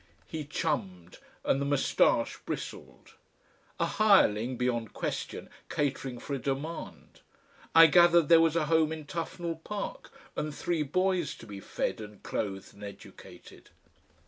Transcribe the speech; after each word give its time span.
He 0.25 0.45
chummed 0.45 1.19
and 1.45 1.61
the 1.61 1.65
moustache 1.65 2.39
bristled. 2.43 3.11
A 3.79 3.85
hireling, 3.85 4.57
beyond 4.57 4.93
question, 4.93 5.47
catering 5.69 6.17
for 6.17 6.33
a 6.33 6.39
demand. 6.39 7.21
I 7.75 7.85
gathered 7.85 8.27
there 8.27 8.41
was 8.41 8.55
a 8.55 8.65
home 8.65 8.91
in 8.91 9.05
Tufnell 9.05 9.63
Park, 9.63 10.11
and 10.35 10.51
three 10.55 10.81
boys 10.81 11.35
to 11.35 11.45
be 11.45 11.59
fed 11.59 12.01
and 12.01 12.23
clothed 12.23 12.73
and 12.73 12.83
educated.... 12.83 13.69